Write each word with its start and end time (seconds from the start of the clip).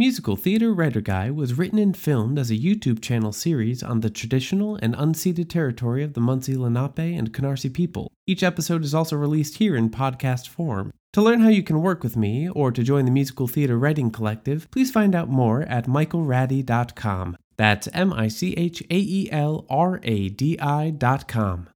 Musical 0.00 0.34
Theater 0.34 0.72
Writer 0.72 1.02
Guy 1.02 1.30
was 1.30 1.58
written 1.58 1.78
and 1.78 1.94
filmed 1.94 2.38
as 2.38 2.50
a 2.50 2.56
YouTube 2.56 3.02
channel 3.02 3.32
series 3.32 3.82
on 3.82 4.00
the 4.00 4.08
traditional 4.08 4.76
and 4.76 4.94
unceded 4.94 5.50
territory 5.50 6.02
of 6.02 6.14
the 6.14 6.22
Munsee 6.22 6.56
Lenape 6.56 7.18
and 7.18 7.34
Canarsie 7.34 7.70
people. 7.70 8.10
Each 8.26 8.42
episode 8.42 8.82
is 8.82 8.94
also 8.94 9.14
released 9.14 9.58
here 9.58 9.76
in 9.76 9.90
podcast 9.90 10.48
form. 10.48 10.90
To 11.12 11.20
learn 11.20 11.40
how 11.40 11.50
you 11.50 11.62
can 11.62 11.82
work 11.82 12.02
with 12.02 12.16
me 12.16 12.48
or 12.48 12.72
to 12.72 12.82
join 12.82 13.04
the 13.04 13.10
Musical 13.10 13.46
Theater 13.46 13.78
Writing 13.78 14.10
Collective, 14.10 14.70
please 14.70 14.90
find 14.90 15.14
out 15.14 15.28
more 15.28 15.64
at 15.64 15.84
michaelradi.com. 15.84 17.36
That's 17.58 17.86
M 17.92 18.14
I 18.14 18.28
C 18.28 18.54
H 18.56 18.80
A 18.80 18.96
E 18.96 19.28
L 19.30 19.66
R 19.68 20.00
A 20.02 20.30
D 20.30 20.58
I.com. 20.58 21.68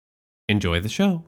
Enjoy 0.49 0.81
the 0.81 0.89
show. 0.89 1.27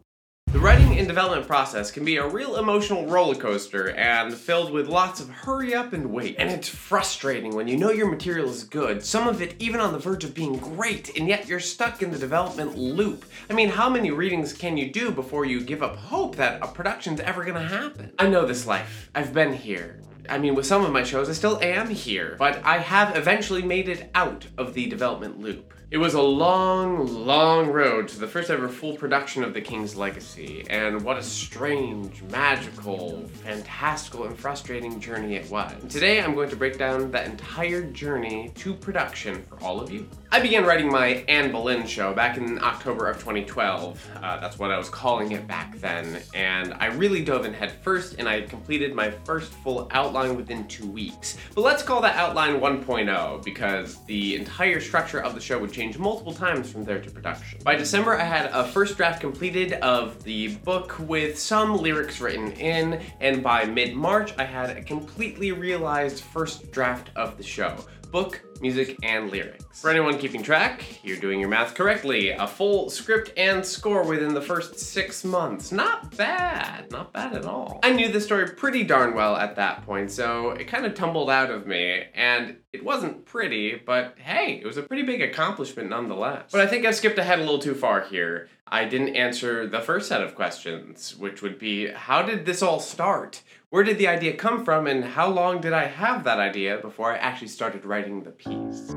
The 0.56 0.62
writing 0.62 0.98
and 0.98 1.06
development 1.06 1.46
process 1.46 1.90
can 1.90 2.02
be 2.02 2.16
a 2.16 2.26
real 2.26 2.56
emotional 2.56 3.04
roller 3.04 3.34
coaster 3.34 3.90
and 3.90 4.32
filled 4.32 4.72
with 4.72 4.88
lots 4.88 5.20
of 5.20 5.28
hurry 5.28 5.74
up 5.74 5.92
and 5.92 6.10
wait. 6.10 6.36
And 6.38 6.48
it's 6.48 6.66
frustrating 6.66 7.54
when 7.54 7.68
you 7.68 7.76
know 7.76 7.90
your 7.90 8.10
material 8.10 8.48
is 8.48 8.64
good, 8.64 9.05
some 9.05 9.28
of 9.28 9.42
it 9.42 9.55
even 9.59 9.80
on 9.80 9.92
the 9.92 9.98
verge 9.98 10.24
of 10.24 10.32
being 10.32 10.56
great, 10.56 11.14
and 11.14 11.28
yet 11.28 11.46
you're 11.46 11.60
stuck 11.60 12.00
in 12.00 12.10
the 12.10 12.19
development 12.19 12.74
loop. 12.74 13.27
I 13.50 13.52
mean, 13.52 13.69
how 13.69 13.91
many 13.91 14.10
readings 14.10 14.55
can 14.55 14.78
you 14.78 14.91
do 14.91 15.10
before 15.10 15.45
you 15.45 15.60
give 15.60 15.82
up 15.82 15.96
hope 15.96 16.36
that 16.36 16.62
a 16.62 16.69
production's 16.69 17.20
ever 17.20 17.44
gonna 17.44 17.69
happen? 17.69 18.12
I 18.19 18.27
know 18.27 18.47
this 18.47 18.66
life. 18.66 19.10
I've 19.14 19.34
been 19.34 19.52
here. 19.52 20.00
I 20.27 20.38
mean, 20.38 20.55
with 20.55 20.64
some 20.64 20.86
of 20.86 20.91
my 20.91 21.02
shows, 21.02 21.28
I 21.28 21.34
still 21.34 21.62
am 21.62 21.91
here, 21.91 22.34
but 22.38 22.64
I 22.64 22.78
have 22.78 23.14
eventually 23.14 23.60
made 23.60 23.91
it 23.91 24.10
out 24.14 24.47
of 24.56 24.72
the 24.72 24.86
development 24.86 25.38
loop. 25.38 25.74
It 25.88 25.98
was 25.98 26.14
a 26.14 26.20
long, 26.20 27.06
long 27.06 27.68
road 27.68 28.08
to 28.08 28.18
the 28.18 28.27
first 28.27 28.50
ever 28.50 28.68
full 28.68 28.96
production 28.96 29.44
of 29.44 29.54
The 29.54 29.60
King's 29.60 29.94
Legacy, 29.94 30.66
and 30.68 31.00
what 31.02 31.16
a 31.16 31.22
strange, 31.22 32.24
magical, 32.24 33.28
fantastical, 33.44 34.24
and 34.24 34.36
frustrating 34.36 34.98
journey 34.98 35.36
it 35.36 35.48
was. 35.48 35.80
Today, 35.88 36.20
I'm 36.20 36.34
going 36.34 36.50
to 36.50 36.56
break 36.56 36.77
down 36.77 37.12
that 37.12 37.27
entire 37.27 37.82
journey 37.82 38.50
to 38.56 38.74
production 38.74 39.44
for 39.44 39.62
all 39.62 39.80
of 39.80 39.92
you. 39.92 40.08
I 40.32 40.40
began 40.40 40.64
writing 40.64 40.91
my 40.91 41.24
Anne 41.28 41.52
Boleyn 41.52 41.86
show 41.86 42.12
back 42.12 42.36
in 42.36 42.58
October 42.62 43.08
of 43.08 43.19
2012. 43.19 44.10
Uh, 44.16 44.41
that's 44.41 44.58
what 44.58 44.72
I 44.72 44.77
was 44.77 44.88
calling 44.88 45.33
it 45.33 45.46
back 45.46 45.78
then, 45.78 46.20
and 46.34 46.74
I 46.74 46.86
really 46.86 47.24
dove 47.24 47.46
in 47.46 47.55
head 47.55 47.72
first, 47.83 48.16
and 48.18 48.28
I 48.28 48.42
completed 48.42 48.92
my 48.92 49.10
first 49.10 49.52
full 49.52 49.88
outline 49.92 50.36
within 50.36 50.66
two 50.66 50.86
weeks. 50.86 51.36
But 51.55 51.60
let's 51.60 51.83
call 51.83 52.00
that 52.00 52.16
outline 52.16 52.58
1.0 52.60 53.44
because 53.44 54.05
the 54.06 54.34
entire 54.34 54.80
structure 54.80 55.22
of 55.22 55.34
the 55.34 55.41
show 55.41 55.60
would 55.60 55.72
change 55.72 55.96
multiple 55.96 56.34
times 56.34 56.72
from 56.72 56.84
there 56.84 57.00
to 57.00 57.11
production. 57.11 57.61
By 57.62 57.77
December, 57.77 58.18
I 58.18 58.24
had 58.24 58.50
a 58.52 58.66
first 58.66 58.96
draft 58.96 59.20
completed 59.20 59.74
of 59.74 60.22
the 60.24 60.56
book 60.56 60.98
with 60.98 61.38
some 61.38 61.77
lyrics 61.77 62.20
written 62.20 62.50
in, 62.52 63.00
and 63.20 63.44
by 63.44 63.64
mid 63.64 63.94
March, 63.94 64.34
I 64.38 64.44
had 64.44 64.77
a 64.77 64.83
completely 64.83 65.52
realized 65.52 66.24
first 66.24 66.72
draft 66.72 67.11
of 67.14 67.36
the 67.36 67.44
show 67.44 67.77
book, 68.11 68.40
music, 68.60 68.96
and 69.02 69.30
lyrics. 69.30 69.80
For 69.80 69.90
anyone 69.90 70.18
keeping 70.18 70.42
track, 70.42 70.84
you're 71.04 71.18
doing 71.18 71.40
your 71.40 71.48
math 71.48 71.74
correctly. 71.74 72.30
A 72.30 72.46
full 72.46 72.90
script 72.90 73.32
and 73.36 73.64
score 73.64 74.04
within 74.04 74.34
the 74.34 74.40
first 74.40 74.78
six 74.78 75.24
months. 75.24 75.72
Not 75.72 76.16
bad, 76.16 76.90
not 76.90 77.12
bad 77.12 77.34
at 77.34 77.44
all. 77.44 77.80
I 77.82 77.92
knew 77.92 78.08
the 78.08 78.20
story 78.20 78.48
pretty 78.48 78.84
darn 78.84 79.14
well 79.14 79.36
at 79.36 79.56
that 79.56 79.84
point, 79.84 80.10
so 80.10 80.50
it 80.50 80.68
kind 80.68 80.86
of 80.86 80.94
tumbled 80.94 81.30
out 81.30 81.50
of 81.50 81.66
me, 81.66 82.04
and 82.14 82.56
it 82.72 82.84
wasn't 82.84 83.24
pretty, 83.24 83.74
but 83.74 84.14
hey, 84.18 84.60
it 84.62 84.66
was 84.66 84.77
a 84.77 84.82
pretty 84.82 85.02
big 85.02 85.22
accomplishment 85.22 85.88
nonetheless. 85.88 86.50
But 86.52 86.60
I 86.60 86.66
think 86.66 86.84
I've 86.84 86.94
skipped 86.94 87.18
ahead 87.18 87.38
a 87.38 87.42
little 87.42 87.58
too 87.58 87.74
far 87.74 88.02
here. 88.02 88.48
I 88.68 88.84
didn't 88.84 89.14
answer 89.14 89.66
the 89.66 89.80
first 89.80 90.08
set 90.08 90.22
of 90.22 90.34
questions, 90.34 91.16
which 91.16 91.40
would 91.40 91.58
be 91.58 91.88
how 91.88 92.22
did 92.22 92.44
this 92.44 92.62
all 92.62 92.80
start? 92.80 93.42
Where 93.69 93.83
did 93.83 93.98
the 93.98 94.06
idea 94.06 94.36
come 94.36 94.64
from, 94.64 94.86
and 94.86 95.05
how 95.05 95.28
long 95.28 95.61
did 95.61 95.72
I 95.72 95.86
have 95.86 96.22
that 96.22 96.39
idea 96.39 96.78
before 96.78 97.12
I 97.12 97.17
actually 97.17 97.48
started 97.48 97.84
writing 97.84 98.23
the 98.23 98.31
piece? 98.31 98.91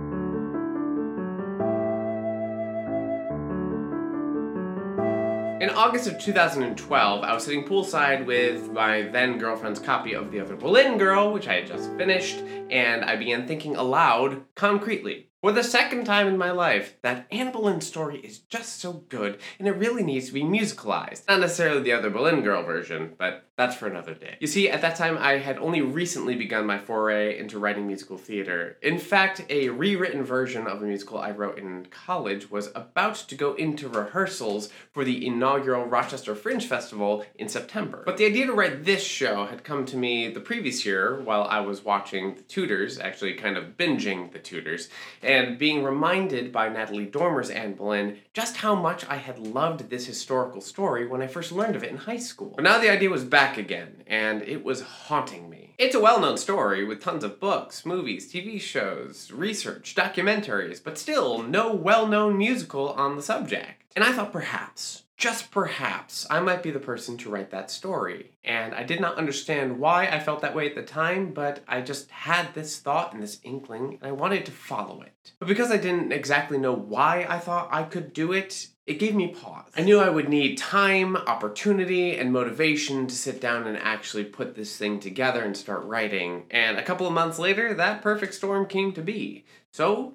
In 5.59 5.71
August 5.71 6.07
of 6.07 6.19
2012, 6.19 7.23
I 7.23 7.33
was 7.33 7.45
sitting 7.45 7.65
poolside 7.65 8.27
with 8.27 8.71
my 8.71 9.01
then 9.01 9.39
girlfriend's 9.39 9.79
copy 9.79 10.13
of 10.13 10.31
The 10.31 10.39
Other 10.39 10.55
Boleyn 10.55 10.99
Girl, 10.99 11.33
which 11.33 11.47
I 11.47 11.55
had 11.55 11.67
just 11.67 11.91
finished, 11.97 12.37
and 12.69 13.03
I 13.03 13.15
began 13.15 13.47
thinking 13.47 13.75
aloud, 13.75 14.43
concretely. 14.53 15.31
For 15.41 15.53
the 15.53 15.63
second 15.63 16.03
time 16.03 16.27
in 16.27 16.37
my 16.37 16.51
life, 16.51 16.97
that 17.01 17.25
Anne 17.31 17.53
Boleyn 17.53 17.79
story 17.79 18.19
is 18.19 18.39
just 18.39 18.81
so 18.81 19.05
good, 19.07 19.39
and 19.57 19.69
it 19.69 19.77
really 19.77 20.03
needs 20.03 20.27
to 20.27 20.33
be 20.33 20.43
musicalized. 20.43 21.25
Not 21.29 21.39
necessarily 21.39 21.81
the 21.81 21.93
other 21.93 22.09
Boleyn 22.09 22.41
girl 22.41 22.61
version, 22.61 23.13
but 23.17 23.45
that's 23.55 23.75
for 23.75 23.87
another 23.87 24.13
day. 24.13 24.35
You 24.41 24.47
see, 24.47 24.69
at 24.69 24.81
that 24.81 24.97
time, 24.97 25.17
I 25.17 25.37
had 25.37 25.57
only 25.57 25.81
recently 25.81 26.35
begun 26.35 26.65
my 26.65 26.77
foray 26.77 27.39
into 27.39 27.57
writing 27.57 27.87
musical 27.87 28.17
theater. 28.17 28.77
In 28.81 28.97
fact, 28.97 29.45
a 29.49 29.69
rewritten 29.69 30.23
version 30.23 30.67
of 30.67 30.81
a 30.81 30.85
musical 30.85 31.19
I 31.19 31.31
wrote 31.31 31.57
in 31.57 31.87
college 31.89 32.51
was 32.51 32.69
about 32.75 33.15
to 33.15 33.35
go 33.35 33.53
into 33.53 33.87
rehearsals 33.87 34.69
for 34.91 35.05
the 35.05 35.25
inaugural 35.25 35.85
Rochester 35.85 36.35
Fringe 36.35 36.65
Festival 36.65 37.25
in 37.35 37.47
September. 37.47 38.03
But 38.05 38.17
the 38.17 38.25
idea 38.25 38.45
to 38.45 38.53
write 38.53 38.83
this 38.83 39.03
show 39.03 39.45
had 39.45 39.63
come 39.63 39.85
to 39.85 39.97
me 39.97 40.29
the 40.29 40.41
previous 40.41 40.85
year 40.85 41.21
while 41.21 41.43
I 41.43 41.61
was 41.61 41.85
watching 41.85 42.35
The 42.35 42.41
Tudors, 42.41 42.99
actually 42.99 43.35
kind 43.35 43.55
of 43.55 43.77
binging 43.77 44.33
The 44.33 44.39
Tudors 44.39 44.89
and 45.29 45.59
being 45.59 45.83
reminded 45.83 46.51
by 46.51 46.67
Natalie 46.69 47.05
Dormer's 47.05 47.51
Anne 47.51 47.75
Boleyn 47.75 48.17
just 48.33 48.57
how 48.57 48.73
much 48.73 49.05
I 49.07 49.17
had 49.17 49.37
loved 49.37 49.91
this 49.91 50.07
historical 50.07 50.59
story 50.59 51.05
when 51.05 51.21
I 51.21 51.27
first 51.27 51.51
learned 51.51 51.75
of 51.75 51.83
it 51.83 51.91
in 51.91 51.97
high 51.97 52.17
school. 52.17 52.53
But 52.55 52.63
now 52.63 52.79
the 52.79 52.89
idea 52.89 53.11
was 53.11 53.23
back 53.23 53.55
again, 53.55 54.03
and 54.07 54.41
it 54.41 54.63
was 54.63 54.81
haunting 54.81 55.47
me. 55.47 55.75
It's 55.77 55.93
a 55.93 55.99
well 55.99 56.19
known 56.19 56.37
story 56.37 56.83
with 56.83 56.99
tons 56.99 57.23
of 57.23 57.39
books, 57.39 57.85
movies, 57.85 58.33
TV 58.33 58.59
shows, 58.59 59.31
research, 59.31 59.93
documentaries, 59.95 60.83
but 60.83 60.97
still 60.97 61.43
no 61.43 61.73
well 61.73 62.07
known 62.07 62.35
musical 62.35 62.89
on 62.89 63.15
the 63.15 63.21
subject. 63.21 63.83
And 63.95 64.03
I 64.03 64.11
thought 64.11 64.33
perhaps, 64.33 65.03
just 65.19 65.51
perhaps, 65.51 66.25
I 66.29 66.39
might 66.39 66.63
be 66.63 66.71
the 66.71 66.79
person 66.79 67.17
to 67.17 67.29
write 67.29 67.51
that 67.51 67.69
story. 67.69 68.31
And 68.45 68.73
I 68.73 68.83
did 68.83 69.01
not 69.01 69.17
understand 69.17 69.77
why 69.77 70.07
I 70.07 70.17
felt 70.21 70.41
that 70.41 70.55
way 70.55 70.65
at 70.65 70.75
the 70.75 70.81
time, 70.81 71.33
but 71.33 71.61
I 71.67 71.81
just 71.81 72.09
had 72.09 72.53
this 72.53 72.79
thought 72.79 73.13
and 73.13 73.21
this 73.21 73.41
inkling, 73.43 73.99
and 74.01 74.09
I 74.09 74.13
wanted 74.13 74.45
to 74.45 74.51
follow 74.51 75.01
it. 75.01 75.33
But 75.37 75.49
because 75.49 75.71
I 75.71 75.77
didn't 75.77 76.13
exactly 76.13 76.57
know 76.57 76.73
why 76.73 77.25
I 77.27 77.37
thought 77.37 77.67
I 77.69 77.83
could 77.83 78.13
do 78.13 78.31
it, 78.31 78.67
it 78.87 78.97
gave 78.97 79.13
me 79.13 79.27
pause. 79.27 79.69
I 79.75 79.81
knew 79.81 79.99
I 79.99 80.09
would 80.09 80.29
need 80.29 80.57
time, 80.57 81.17
opportunity, 81.17 82.15
and 82.15 82.31
motivation 82.31 83.05
to 83.05 83.13
sit 83.13 83.41
down 83.41 83.67
and 83.67 83.77
actually 83.77 84.23
put 84.23 84.55
this 84.55 84.77
thing 84.77 85.01
together 85.01 85.43
and 85.43 85.55
start 85.55 85.83
writing. 85.83 86.45
And 86.49 86.77
a 86.77 86.83
couple 86.83 87.05
of 87.05 87.13
months 87.13 87.37
later, 87.37 87.73
that 87.73 88.01
perfect 88.01 88.35
storm 88.35 88.67
came 88.67 88.93
to 88.93 89.01
be. 89.01 89.43
So, 89.73 90.13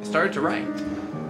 I 0.00 0.04
started 0.04 0.32
to 0.34 0.40
write. 0.40 1.27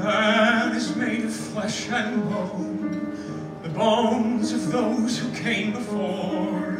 Man 0.00 0.74
is 0.74 0.96
made 0.96 1.26
of 1.26 1.34
flesh 1.34 1.90
and 1.90 2.22
bone, 2.30 3.60
the 3.62 3.68
bones 3.68 4.50
of 4.50 4.72
those 4.72 5.18
who 5.18 5.30
came 5.34 5.72
before. 5.72 6.78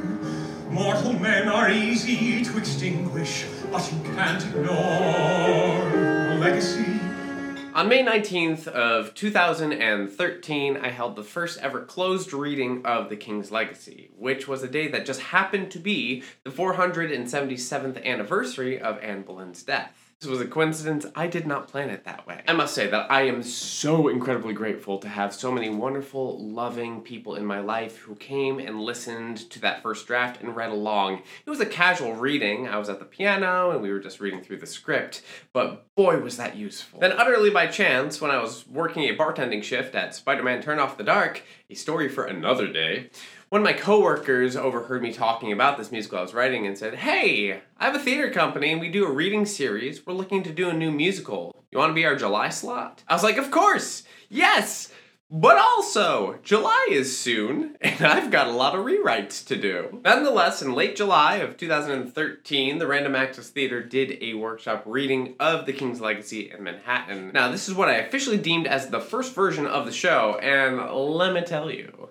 Mortal 0.70 1.12
men 1.12 1.46
are 1.46 1.70
easy 1.70 2.42
to 2.42 2.56
extinguish, 2.56 3.44
but 3.70 3.92
you 3.92 4.00
can't 4.14 4.42
ignore 4.42 4.72
a 4.72 6.38
legacy. 6.40 6.98
On 7.74 7.90
May 7.90 8.02
19th 8.02 8.66
of 8.68 9.14
2013, 9.14 10.76
I 10.78 10.88
held 10.88 11.14
the 11.14 11.22
first 11.22 11.58
ever 11.60 11.82
closed 11.82 12.32
reading 12.32 12.86
of 12.86 13.10
The 13.10 13.16
King's 13.16 13.50
Legacy, 13.50 14.10
which 14.16 14.48
was 14.48 14.62
a 14.62 14.68
day 14.68 14.88
that 14.88 15.04
just 15.04 15.20
happened 15.20 15.70
to 15.72 15.78
be 15.78 16.22
the 16.44 16.50
477th 16.50 18.02
anniversary 18.02 18.80
of 18.80 18.98
Anne 19.00 19.24
Boleyn's 19.24 19.62
death. 19.62 19.99
This 20.20 20.28
was 20.28 20.42
a 20.42 20.46
coincidence. 20.46 21.06
I 21.14 21.28
did 21.28 21.46
not 21.46 21.68
plan 21.68 21.88
it 21.88 22.04
that 22.04 22.26
way. 22.26 22.42
I 22.46 22.52
must 22.52 22.74
say 22.74 22.86
that 22.88 23.10
I 23.10 23.22
am 23.22 23.42
so 23.42 24.08
incredibly 24.08 24.52
grateful 24.52 24.98
to 24.98 25.08
have 25.08 25.32
so 25.32 25.50
many 25.50 25.70
wonderful, 25.70 26.38
loving 26.46 27.00
people 27.00 27.36
in 27.36 27.46
my 27.46 27.60
life 27.60 27.96
who 27.96 28.14
came 28.16 28.58
and 28.58 28.82
listened 28.82 29.48
to 29.48 29.58
that 29.60 29.82
first 29.82 30.06
draft 30.06 30.42
and 30.42 30.54
read 30.54 30.72
along. 30.72 31.22
It 31.46 31.48
was 31.48 31.60
a 31.60 31.64
casual 31.64 32.12
reading. 32.16 32.68
I 32.68 32.76
was 32.76 32.90
at 32.90 32.98
the 32.98 33.06
piano 33.06 33.70
and 33.70 33.80
we 33.80 33.90
were 33.90 33.98
just 33.98 34.20
reading 34.20 34.42
through 34.42 34.58
the 34.58 34.66
script, 34.66 35.22
but 35.54 35.86
boy, 35.94 36.18
was 36.20 36.36
that 36.36 36.54
useful. 36.54 37.00
Then, 37.00 37.12
utterly 37.12 37.48
by 37.48 37.68
chance, 37.68 38.20
when 38.20 38.30
I 38.30 38.42
was 38.42 38.68
working 38.68 39.04
a 39.04 39.16
bartending 39.16 39.62
shift 39.62 39.94
at 39.94 40.14
Spider 40.14 40.42
Man 40.42 40.60
Turn 40.60 40.78
Off 40.78 40.98
the 40.98 41.02
Dark, 41.04 41.44
a 41.70 41.74
story 41.74 42.10
for 42.10 42.26
another 42.26 42.70
day, 42.70 43.08
one 43.50 43.62
of 43.62 43.64
my 43.64 43.72
coworkers 43.72 44.54
overheard 44.54 45.02
me 45.02 45.12
talking 45.12 45.50
about 45.50 45.76
this 45.76 45.90
musical 45.90 46.18
I 46.18 46.22
was 46.22 46.32
writing 46.32 46.68
and 46.68 46.78
said, 46.78 46.94
Hey, 46.94 47.60
I 47.78 47.84
have 47.84 47.96
a 47.96 47.98
theater 47.98 48.30
company 48.30 48.70
and 48.70 48.80
we 48.80 48.88
do 48.88 49.04
a 49.04 49.12
reading 49.12 49.44
series. 49.44 50.06
We're 50.06 50.14
looking 50.14 50.44
to 50.44 50.52
do 50.52 50.70
a 50.70 50.72
new 50.72 50.92
musical. 50.92 51.64
You 51.72 51.78
want 51.78 51.90
to 51.90 51.94
be 51.94 52.04
our 52.04 52.14
July 52.14 52.50
slot? 52.50 53.02
I 53.08 53.12
was 53.12 53.24
like, 53.24 53.38
Of 53.38 53.50
course! 53.50 54.04
Yes! 54.28 54.92
But 55.32 55.58
also, 55.58 56.38
July 56.42 56.88
is 56.90 57.16
soon, 57.16 57.76
and 57.80 58.02
I've 58.02 58.32
got 58.32 58.48
a 58.48 58.52
lot 58.52 58.74
of 58.74 58.84
rewrites 58.84 59.46
to 59.46 59.56
do. 59.56 60.00
Nonetheless, 60.04 60.60
in 60.60 60.72
late 60.72 60.96
July 60.96 61.36
of 61.36 61.56
2013, 61.56 62.78
the 62.78 62.86
Random 62.86 63.14
Access 63.14 63.48
Theater 63.48 63.80
did 63.80 64.18
a 64.20 64.34
workshop 64.34 64.82
reading 64.86 65.36
of 65.38 65.66
The 65.66 65.72
King's 65.72 66.00
Legacy 66.00 66.50
in 66.50 66.64
Manhattan. 66.64 67.30
Now, 67.32 67.48
this 67.48 67.68
is 67.68 67.74
what 67.74 67.88
I 67.88 67.98
officially 67.98 68.38
deemed 68.38 68.66
as 68.66 68.88
the 68.88 69.00
first 69.00 69.32
version 69.32 69.66
of 69.66 69.86
the 69.86 69.92
show, 69.92 70.36
and 70.42 70.78
let 70.92 71.32
me 71.32 71.42
tell 71.42 71.70
you, 71.70 72.09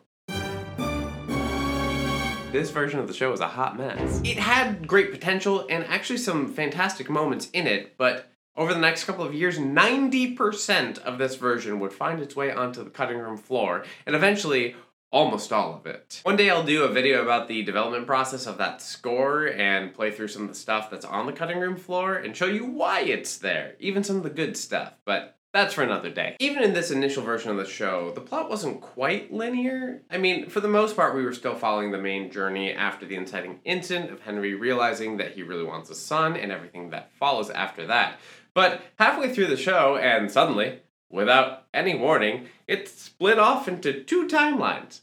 this 2.52 2.72
version 2.72 3.00
of 3.00 3.08
the 3.08 3.14
show 3.14 3.30
was 3.30 3.42
a 3.42 3.48
hot 3.48 3.78
mess. 3.78 4.22
It 4.24 4.38
had 4.38 4.88
great 4.88 5.12
potential 5.12 5.68
and 5.70 5.84
actually 5.86 6.18
some 6.18 6.52
fantastic 6.52 7.10
moments 7.10 7.50
in 7.54 7.68
it, 7.68 7.96
but 7.98 8.32
over 8.56 8.74
the 8.74 8.80
next 8.80 9.06
couple 9.06 9.24
of 9.24 9.34
years, 9.34 9.60
90% 9.60 10.98
of 11.00 11.18
this 11.18 11.36
version 11.36 11.80
would 11.80 11.94
find 11.94 12.20
its 12.20 12.36
way 12.36 12.52
onto 12.52 12.84
the 12.84 12.90
cutting 12.90 13.20
room 13.20 13.38
floor, 13.38 13.86
and 14.06 14.16
eventually, 14.16 14.76
almost 15.12 15.54
all 15.54 15.76
of 15.76 15.86
it. 15.86 16.22
One 16.24 16.36
day 16.36 16.50
I'll 16.50 16.64
do 16.64 16.84
a 16.84 16.92
video 16.92 17.22
about 17.22 17.48
the 17.48 17.64
development 17.64 18.06
process 18.06 18.46
of 18.46 18.58
that 18.58 18.82
score 18.82 19.48
and 19.48 19.94
play 19.94 20.12
through 20.12 20.28
some 20.28 20.44
of 20.44 20.50
the 20.50 20.56
stuff 20.56 20.90
that's 20.90 21.06
on 21.06 21.26
the 21.26 21.34
cutting 21.34 21.60
room 21.60 21.76
floor 21.78 22.16
and 22.16 22.36
show 22.36 22.46
you 22.46 22.66
why 22.66 23.02
it's 23.02 23.38
there, 23.38 23.76
even 23.80 24.04
some 24.04 24.18
of 24.18 24.24
the 24.24 24.30
good 24.30 24.58
stuff, 24.58 24.94
but 25.06 25.39
that's 25.52 25.74
for 25.74 25.84
another 25.84 26.12
day. 26.12 26.36
Even 26.40 26.62
in 26.64 26.74
this 26.74 26.92
initial 26.92 27.24
version 27.24 27.50
of 27.50 27.58
the 27.58 27.66
show, 27.66 28.12
the 28.12 28.22
plot 28.22 28.50
wasn't 28.50 28.82
quite 28.82 29.34
linear. 29.34 30.04
I 30.10 30.18
mean, 30.18 30.48
for 30.50 30.60
the 30.60 30.68
most 30.68 30.96
part, 30.96 31.16
we 31.16 31.24
were 31.24 31.34
still 31.34 31.56
following 31.56 31.92
the 31.92 31.98
main 31.98 32.32
journey 32.32 32.72
after 32.72 33.06
the 33.06 33.16
inciting 33.16 33.60
incident 33.66 34.12
of 34.12 34.22
Henry 34.22 34.54
realizing 34.54 35.18
that 35.18 35.32
he 35.32 35.42
really 35.42 35.64
wants 35.64 35.90
a 35.90 35.96
son 35.96 36.36
and 36.36 36.52
everything 36.52 36.92
that 36.92 37.12
follows 37.14 37.50
after 37.50 37.88
that. 37.88 38.20
But 38.54 38.82
halfway 38.98 39.34
through 39.34 39.48
the 39.48 39.58
show, 39.58 39.98
and 39.98 40.30
suddenly, 40.30 40.82
without 41.10 41.66
any 41.74 41.96
warning, 41.96 42.48
it 42.68 42.88
split 42.88 43.40
off 43.40 43.68
into 43.68 44.04
two 44.04 44.28
timelines. 44.28 45.02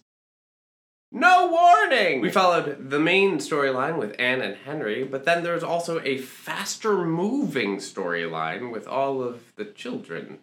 No 1.16 1.46
warning! 1.46 2.20
We 2.20 2.30
followed 2.30 2.90
the 2.90 3.00
main 3.00 3.38
storyline 3.38 3.98
with 3.98 4.14
Anne 4.18 4.42
and 4.42 4.54
Henry, 4.54 5.02
but 5.02 5.24
then 5.24 5.42
there's 5.42 5.62
also 5.62 5.98
a 6.04 6.18
faster 6.18 7.06
moving 7.06 7.78
storyline 7.78 8.70
with 8.70 8.86
all 8.86 9.22
of 9.22 9.54
the 9.56 9.64
children. 9.64 10.40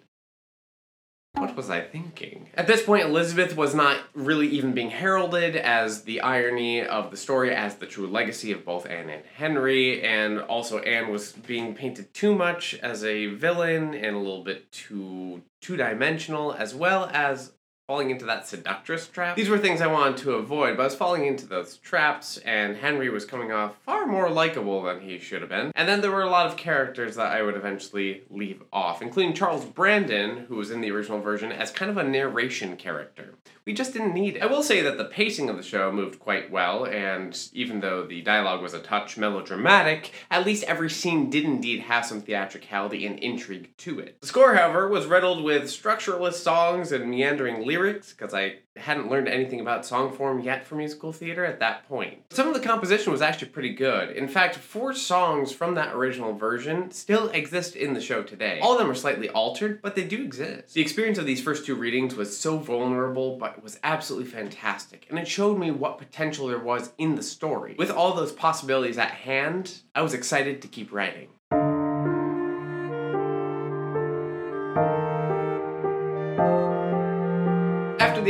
What 1.33 1.55
was 1.55 1.69
I 1.69 1.81
thinking? 1.81 2.49
At 2.55 2.65
this 2.65 2.81
point, 2.81 3.05
Elizabeth 3.05 3.55
was 3.55 3.75
not 3.75 3.99
really 4.15 4.47
even 4.47 4.73
being 4.73 4.89
heralded 4.89 5.55
as 5.55 6.05
the 6.05 6.21
irony 6.21 6.83
of 6.83 7.11
the 7.11 7.17
story, 7.17 7.53
as 7.53 7.75
the 7.75 7.85
true 7.85 8.07
legacy 8.07 8.51
of 8.51 8.65
both 8.65 8.89
Anne 8.89 9.11
and 9.11 9.23
Henry, 9.35 10.01
and 10.01 10.39
also 10.39 10.79
Anne 10.79 11.11
was 11.11 11.33
being 11.33 11.75
painted 11.75 12.11
too 12.15 12.33
much 12.33 12.73
as 12.81 13.03
a 13.03 13.27
villain 13.27 13.93
and 13.93 14.15
a 14.15 14.19
little 14.19 14.43
bit 14.43 14.71
too 14.71 15.43
two 15.61 15.77
dimensional, 15.77 16.51
as 16.51 16.73
well 16.73 17.11
as 17.13 17.51
falling 17.88 18.12
into 18.12 18.25
that 18.25 18.47
seductress 18.47 19.07
trap. 19.09 19.35
These 19.35 19.50
were 19.50 19.57
things 19.57 19.81
I 19.81 19.88
wanted 19.88 20.18
to 20.18 20.35
avoid, 20.35 20.77
but 20.77 20.83
I 20.83 20.85
was 20.85 20.95
falling 20.95 21.25
into 21.25 21.45
those 21.45 21.77
traps, 21.77 22.38
and 22.38 22.77
Henry 22.77 23.09
was 23.09 23.25
coming 23.25 23.51
off 23.51 23.75
far 23.85 24.06
more 24.06 24.30
likable 24.30 24.81
than 24.83 25.01
he 25.01 25.19
should 25.19 25.41
have 25.41 25.50
been. 25.50 25.74
And 25.75 25.88
then 25.88 26.00
there 26.00 26.12
were 26.12 26.21
a 26.21 26.30
lot 26.30 26.45
of 26.45 26.56
characters 26.56 27.15
that 27.18 27.33
I 27.33 27.41
would 27.41 27.57
eventually 27.57 28.24
leave 28.30 28.63
off, 28.71 29.01
including 29.01 29.33
Charles 29.33 29.65
Brandon, 29.65 30.45
who 30.47 30.56
was 30.56 30.71
in 30.71 30.80
the 30.80 30.91
original 30.91 31.19
version, 31.19 31.51
as 31.51 31.71
kind 31.71 31.91
of 31.91 31.97
a 31.97 32.03
narration 32.03 32.77
character. 32.77 33.35
We 33.65 33.74
just 33.74 33.94
didn't 33.94 34.13
need 34.13 34.38
it. 34.38 34.44
I 34.44 34.47
will 34.47 34.63
say 34.63 34.81
that 34.81 34.97
the 34.97 35.06
pacing 35.06 35.50
of 35.50 35.57
the 35.57 35.63
show 35.63 35.91
moved 35.91 36.19
quite 36.19 36.51
well, 36.51 36.85
and 36.85 37.38
even 37.53 37.81
though 37.81 38.06
the 38.06 38.21
dialogue 38.21 38.62
was 38.62 38.74
a 38.74 38.80
touch 38.80 39.18
melodramatic, 39.18 40.12
at 40.31 40.45
least 40.45 40.63
every 40.65 40.89
scene 40.89 41.30
did 41.30 41.44
indeed 41.44 41.81
have 41.81 42.06
some 42.06 42.21
theatricality 42.21 43.06
and 43.06 43.19
intrigue 43.19 43.75
to 43.77 44.00
it. 44.00 44.19
The 44.21 44.27
score, 44.27 44.56
however, 44.56 44.88
was 44.88 45.06
riddled 45.06 45.44
with 45.44 45.69
structureless 45.69 46.41
songs 46.41 46.91
and 46.91 47.09
meandering 47.09 47.65
lyrics, 47.73 48.11
because 48.11 48.33
I 48.33 48.57
hadn't 48.75 49.09
learned 49.09 49.27
anything 49.27 49.59
about 49.59 49.85
song 49.85 50.15
form 50.15 50.39
yet 50.41 50.65
for 50.65 50.75
musical 50.75 51.11
theater 51.11 51.45
at 51.45 51.59
that 51.59 51.87
point. 51.87 52.19
Some 52.31 52.47
of 52.47 52.53
the 52.53 52.59
composition 52.59 53.11
was 53.11 53.21
actually 53.21 53.49
pretty 53.49 53.73
good. 53.73 54.15
In 54.15 54.27
fact, 54.27 54.55
four 54.55 54.93
songs 54.93 55.51
from 55.51 55.75
that 55.75 55.93
original 55.93 56.33
version 56.33 56.91
still 56.91 57.29
exist 57.29 57.75
in 57.75 57.93
the 57.93 58.01
show 58.01 58.23
today. 58.23 58.59
All 58.61 58.73
of 58.73 58.79
them 58.79 58.89
are 58.89 58.95
slightly 58.95 59.29
altered, 59.29 59.81
but 59.81 59.95
they 59.95 60.03
do 60.03 60.23
exist. 60.23 60.73
The 60.73 60.81
experience 60.81 61.17
of 61.17 61.25
these 61.25 61.41
first 61.41 61.65
two 61.65 61.75
readings 61.75 62.15
was 62.15 62.37
so 62.37 62.57
vulnerable, 62.57 63.37
but 63.37 63.61
was 63.63 63.79
absolutely 63.83 64.29
fantastic, 64.29 65.07
and 65.09 65.17
it 65.17 65.27
showed 65.27 65.57
me 65.57 65.71
what 65.71 65.97
potential 65.97 66.47
there 66.47 66.59
was 66.59 66.91
in 66.97 67.15
the 67.15 67.23
story. 67.23 67.75
With 67.77 67.91
all 67.91 68.13
those 68.13 68.31
possibilities 68.31 68.97
at 68.97 69.11
hand, 69.11 69.79
I 69.95 70.01
was 70.01 70.13
excited 70.13 70.61
to 70.61 70.67
keep 70.67 70.91
writing. 70.91 71.29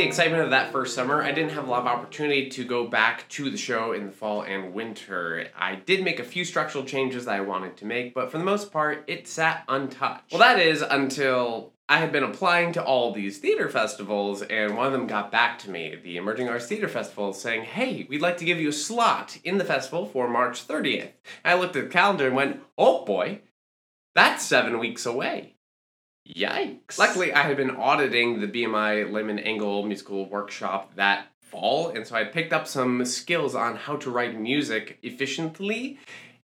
The 0.04 0.10
excitement 0.10 0.44
of 0.44 0.50
that 0.50 0.74
first 0.74 0.96
summer, 0.96 1.24
I 1.24 1.32
didn't 1.32 1.52
have 1.52 1.66
a 1.66 1.72
lot 1.72 1.80
of 1.80 1.88
opportunity 1.88 2.50
to 2.50 2.66
go 2.66 2.86
back 2.86 3.28
to 3.30 3.50
the 3.50 3.56
show 3.56 3.94
in 3.94 4.08
the 4.08 4.12
fall 4.12 4.42
and 4.42 4.74
winter. 4.74 5.48
I 5.58 5.76
did 5.76 6.04
make 6.04 6.20
a 6.20 6.26
few 6.26 6.44
structural 6.44 6.84
changes 6.84 7.24
that 7.24 7.36
I 7.36 7.40
wanted 7.40 7.78
to 7.78 7.86
make, 7.86 8.14
but 8.14 8.30
for 8.30 8.38
the 8.38 8.44
most 8.44 8.70
part, 8.70 9.06
it 9.08 9.30
sat 9.30 9.64
untouched. 9.70 10.30
Well, 10.30 10.42
that 10.42 10.60
is 10.60 10.82
until 10.82 11.72
I 11.88 12.00
had 12.00 12.12
been 12.12 12.24
applying 12.24 12.74
to 12.74 12.84
all 12.84 13.14
these 13.14 13.38
theater 13.38 13.70
festivals, 13.70 14.42
and 14.42 14.76
one 14.76 14.88
of 14.88 14.92
them 14.92 15.08
got 15.08 15.32
back 15.32 15.58
to 15.60 15.72
me, 15.72 15.96
the 15.96 16.18
Emerging 16.18 16.50
Arts 16.50 16.68
Theater 16.68 16.90
Festival, 16.90 17.32
saying, 17.32 17.64
Hey, 17.64 18.06
we'd 18.10 18.22
like 18.22 18.36
to 18.40 18.46
give 18.46 18.60
you 18.60 18.70
a 18.70 18.74
slot 18.74 19.38
in 19.46 19.58
the 19.58 19.64
festival 19.64 20.06
for 20.06 20.28
March 20.28 20.68
30th. 20.68 21.12
And 21.46 21.54
I 21.54 21.54
looked 21.54 21.78
at 21.78 21.86
the 21.86 21.90
calendar 21.90 22.28
and 22.28 22.36
went, 22.36 22.60
Oh 22.78 23.06
boy, 23.06 23.40
that's 24.16 24.44
seven 24.44 24.80
weeks 24.80 25.06
away. 25.06 25.53
Yikes. 26.28 26.98
Luckily, 26.98 27.34
I 27.34 27.42
had 27.42 27.58
been 27.58 27.76
auditing 27.76 28.40
the 28.40 28.48
BMI 28.48 29.12
Lehman 29.12 29.40
Engel 29.40 29.86
musical 29.86 30.30
workshop 30.30 30.96
that 30.96 31.28
fall, 31.40 31.90
and 31.90 32.08
so 32.08 32.16
I 32.16 32.24
picked 32.24 32.54
up 32.54 32.68
some 32.68 33.04
skills 33.06 33.56
on 33.56 33.76
how 33.76 33.98
to 33.98 34.10
write 34.10 34.40
music 34.40 35.00
efficiently, 35.04 36.00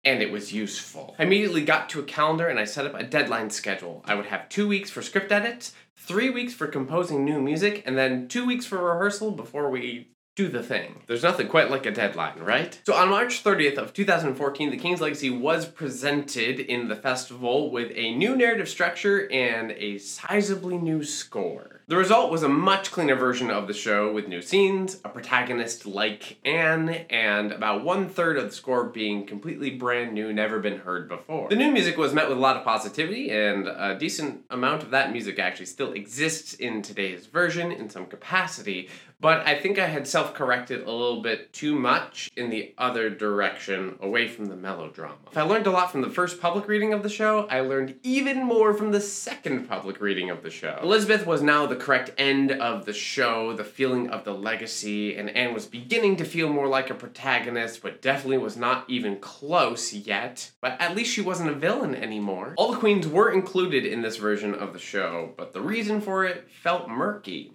and 0.05 0.23
it 0.23 0.32
was 0.32 0.53
useful. 0.53 1.15
I 1.19 1.25
immediately 1.25 1.65
got 1.65 1.88
to 1.91 2.00
a 2.00 2.05
calendar 2.05 2.49
and 2.49 2.59
I 2.59 2.65
set 2.65 2.87
up 2.87 2.94
a 2.94 3.03
deadline 3.03 3.50
schedule. 3.50 4.03
I 4.06 4.15
would 4.15 4.26
have 4.26 4.49
two 4.49 4.67
weeks 4.67 4.91
for 4.91 5.03
script 5.03 5.31
edits, 5.32 5.75
three 5.97 6.31
weeks 6.31 6.55
for 6.55 6.67
composing 6.67 7.25
new 7.25 7.41
music, 7.41 7.82
and 7.85 7.97
then 7.97 8.29
two 8.29 8.47
weeks 8.47 8.64
for 8.64 8.79
rehearsal 8.79 9.32
before 9.32 9.71
we 9.71 10.09
do 10.38 10.49
the 10.49 10.62
thing. 10.62 11.02
There's 11.08 11.25
nothing 11.25 11.49
quite 11.49 11.69
like 11.69 11.85
a 11.85 11.90
deadline, 11.90 12.38
right? 12.38 12.81
So 12.87 12.94
on 12.94 13.08
March 13.08 13.43
30th 13.43 13.76
of 13.76 13.93
2014, 13.93 14.70
The 14.70 14.76
King's 14.76 15.00
Legacy 15.00 15.31
was 15.31 15.67
presented 15.67 16.61
in 16.61 16.87
the 16.87 16.94
festival 16.94 17.73
with 17.73 17.90
a 17.96 18.14
new 18.14 18.37
narrative 18.37 18.69
structure 18.69 19.29
and 19.32 19.73
a 19.73 19.96
sizably 19.96 20.81
new 20.81 21.02
score. 21.02 21.79
The 21.88 21.96
result 21.96 22.31
was 22.31 22.43
a 22.43 22.50
much 22.50 22.93
cleaner 22.93 23.14
version 23.17 23.50
of 23.50 23.67
the 23.67 23.73
show 23.73 24.12
with 24.12 24.29
new 24.29 24.43
scenes, 24.43 25.00
a 25.06 25.08
protagonist 25.08 25.87
like 25.87 26.37
Anne, 26.44 26.90
and 27.08 27.50
about 27.50 27.82
one 27.82 28.11
third 28.11 28.37
of 28.37 28.44
the 28.44 28.55
score 28.55 28.85
being 28.85 29.26
completely 29.26 29.70
brand 29.70 30.12
new, 30.12 30.31
never 30.31 30.58
been 30.58 30.81
heard 30.81 31.08
before. 31.08 31.49
The 31.49 31.56
new 31.56 31.73
music 31.73 31.96
was 31.96 32.12
met 32.12 32.29
with 32.29 32.37
a 32.37 32.40
lot 32.40 32.58
of 32.58 32.64
positivity, 32.64 33.31
and 33.31 33.67
a 33.67 33.96
decent 33.99 34.44
amount 34.50 34.82
of 34.82 34.90
that 34.90 35.12
music 35.12 35.38
actually 35.38 35.64
still 35.64 35.93
exists 35.94 36.52
in 36.52 36.82
today's 36.82 37.25
version 37.25 37.73
in 37.73 37.88
some 37.88 38.05
capacity, 38.05 38.90
but 39.20 39.47
I 39.47 39.59
think 39.59 39.79
I 39.79 39.87
had 39.87 40.06
self 40.06 40.35
corrected 40.35 40.82
a 40.82 40.91
little 40.91 41.23
bit 41.23 41.53
too 41.53 41.75
much 41.75 42.31
in 42.37 42.50
the 42.50 42.75
other 42.79 43.11
direction, 43.11 43.97
away 44.00 44.29
from 44.29 44.47
the 44.47 44.56
melodrama. 44.56 45.17
If 45.31 45.37
I 45.37 45.43
learned 45.43 45.67
a 45.67 45.70
lot 45.70 45.91
from 45.91 46.02
the 46.02 46.11
first 46.11 46.40
public 46.40 46.69
reading 46.69 46.93
of 46.93 47.02
the 47.02 47.09
show, 47.09 47.47
I 47.50 47.61
learned 47.61 47.97
even 48.02 48.45
more 48.45 48.75
from 48.75 48.93
the 48.93 49.00
second 49.00 49.69
public 49.69 50.00
reading 50.00 50.31
of 50.31 50.43
the 50.43 50.50
show. 50.50 50.78
Elizabeth 50.83 51.26
was 51.26 51.43
now 51.43 51.66
the 51.66 51.76
correct 51.76 52.11
end 52.16 52.52
of 52.52 52.85
the 52.85 52.93
show, 52.93 53.54
the 53.54 53.64
feeling 53.64 54.09
of 54.11 54.25
the 54.25 54.35
legacy, 54.35 55.16
and 55.16 55.31
Anne 55.31 55.54
was 55.54 55.66
beginning 55.66 56.16
to 56.16 56.25
feel 56.25 56.49
more 56.49 56.69
like 56.69 56.90
a 56.90 56.95
protagonist, 56.95 57.83
but 57.83 58.00
definitely 58.00 58.38
was 58.38 58.57
not 58.57 58.88
even 58.88 59.19
close 59.19 59.93
yet. 59.93 60.52
But 60.61 60.81
at 60.81 60.95
least 60.95 61.12
she 61.12 61.21
wasn't 61.21 61.50
a 61.50 61.54
villain 61.54 61.95
anymore. 61.95 62.54
All 62.57 62.73
the 62.73 62.78
queens 62.78 63.09
were 63.09 63.33
included 63.33 63.85
in 63.85 64.02
this 64.02 64.16
version 64.16 64.54
of 64.54 64.73
the 64.73 64.78
show, 64.78 65.35
but 65.37 65.52
the 65.52 65.61
reason 65.61 66.00
for 66.00 66.25
it 66.25 66.49
felt 66.50 66.88
murky. 66.88 67.52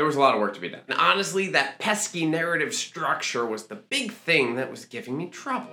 There 0.00 0.06
was 0.06 0.16
a 0.16 0.20
lot 0.20 0.34
of 0.34 0.40
work 0.40 0.54
to 0.54 0.60
be 0.62 0.70
done. 0.70 0.80
And 0.88 0.98
honestly, 0.98 1.48
that 1.48 1.78
pesky 1.78 2.24
narrative 2.24 2.72
structure 2.72 3.44
was 3.44 3.66
the 3.66 3.74
big 3.74 4.12
thing 4.12 4.54
that 4.54 4.70
was 4.70 4.86
giving 4.86 5.14
me 5.14 5.28
trouble. 5.28 5.68